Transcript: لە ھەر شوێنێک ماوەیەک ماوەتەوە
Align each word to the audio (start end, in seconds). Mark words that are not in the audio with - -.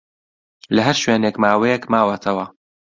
لە 0.75 0.81
ھەر 0.87 0.97
شوێنێک 1.03 1.35
ماوەیەک 1.43 1.83
ماوەتەوە 1.93 2.45